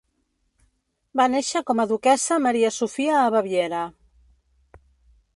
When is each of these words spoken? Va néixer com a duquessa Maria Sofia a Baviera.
Va 1.19 1.25
néixer 1.33 1.59
com 1.67 1.81
a 1.83 1.85
duquessa 1.91 2.37
Maria 2.45 2.71
Sofia 2.77 3.19
a 3.19 3.27
Baviera. 3.35 3.83